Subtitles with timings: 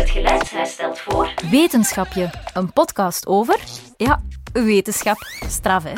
[0.00, 1.34] Het Geluidshuis stelt voor...
[1.50, 3.60] Wetenschapje, een podcast over,
[3.96, 5.16] ja, wetenschap,
[5.48, 5.92] straf hè.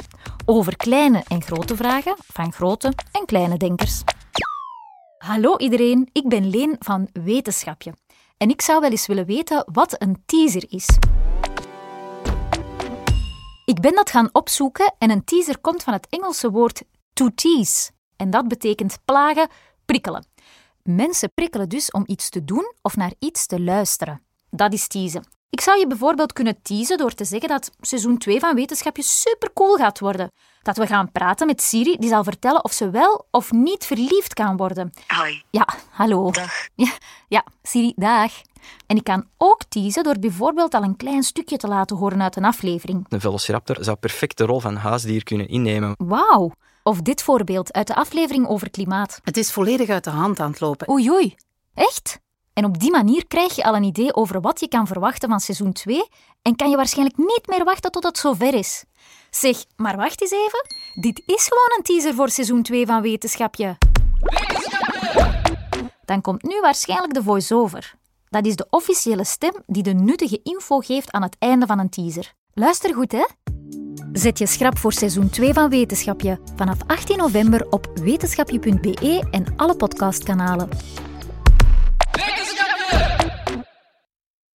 [0.45, 4.03] Over kleine en grote vragen van grote en kleine denkers.
[5.19, 7.93] Hallo iedereen, ik ben Leen van Wetenschapje.
[8.37, 10.87] En ik zou wel eens willen weten wat een teaser is.
[13.65, 16.83] Ik ben dat gaan opzoeken en een teaser komt van het Engelse woord
[17.13, 17.91] to tease.
[18.17, 19.49] En dat betekent plagen,
[19.85, 20.32] prikkelen.
[20.83, 24.23] Mensen prikkelen dus om iets te doen of naar iets te luisteren.
[24.51, 25.25] Dat is teasen.
[25.53, 29.77] Ik zou je bijvoorbeeld kunnen teasen door te zeggen dat seizoen 2 van Wetenschapje supercool
[29.77, 30.31] gaat worden.
[30.63, 34.35] Dat we gaan praten met Siri, die zal vertellen of ze wel of niet verliefd
[34.35, 34.91] kan worden.
[35.07, 35.43] Hoi.
[35.51, 36.31] Ja, hallo.
[36.31, 36.69] Dag.
[36.75, 36.93] Ja,
[37.29, 38.33] ja, Siri, dag.
[38.87, 42.37] En ik kan ook teasen door bijvoorbeeld al een klein stukje te laten horen uit
[42.37, 43.07] een aflevering.
[43.09, 45.95] Een velociraptor zou perfect de rol van huisdier kunnen innemen.
[45.97, 46.53] Wauw.
[46.83, 49.21] Of dit voorbeeld uit de aflevering over klimaat.
[49.23, 50.91] Het is volledig uit de hand aan het lopen.
[50.91, 51.35] Oei oei.
[51.75, 52.21] Echt?
[52.55, 55.41] En op die manier krijg je al een idee over wat je kan verwachten van
[55.41, 56.09] seizoen 2
[56.43, 58.85] en kan je waarschijnlijk niet meer wachten tot het zover is.
[59.31, 60.67] Zeg, maar wacht eens even.
[61.01, 63.79] Dit is gewoon een teaser voor seizoen 2 van Wetenschapje.
[66.05, 67.95] Dan komt nu waarschijnlijk de voice-over.
[68.29, 71.91] Dat is de officiële stem die de nuttige info geeft aan het einde van een
[71.91, 72.33] teaser.
[72.55, 73.27] Luister goed, hè?
[74.13, 79.77] Zet je schrap voor seizoen 2 van Wetenschapje vanaf 18 november op wetenschapje.be en alle
[79.77, 80.69] podcastkanalen.